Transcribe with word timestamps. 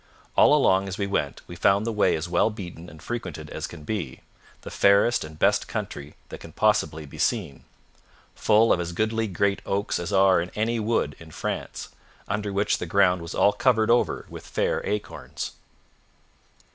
All 0.35 0.55
along 0.55 0.87
as 0.87 0.97
we 0.97 1.05
went 1.05 1.41
we 1.45 1.55
found 1.55 1.85
the 1.85 1.91
way 1.91 2.15
as 2.15 2.27
well 2.27 2.49
beaten 2.49 2.89
and 2.89 2.99
frequented 3.03 3.51
as 3.51 3.67
can 3.67 3.83
be, 3.83 4.21
the 4.61 4.71
fairest 4.71 5.23
and 5.23 5.37
best 5.37 5.67
country 5.67 6.15
that 6.29 6.39
can 6.39 6.53
possibly 6.53 7.05
be 7.05 7.19
seen, 7.19 7.65
full 8.33 8.73
of 8.73 8.79
as 8.79 8.93
goodly 8.93 9.27
great 9.27 9.61
oaks 9.63 9.99
as 9.99 10.11
are 10.11 10.41
in 10.41 10.49
any 10.55 10.79
wood 10.79 11.15
in 11.19 11.29
France, 11.29 11.89
under 12.27 12.51
which 12.51 12.79
the 12.79 12.87
ground 12.87 13.21
was 13.21 13.35
all 13.35 13.53
covered 13.53 13.91
over 13.91 14.25
with 14.27 14.47
fair 14.47 14.83
acorns. 14.87 15.51